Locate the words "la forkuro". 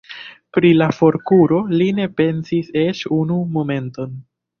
0.77-1.59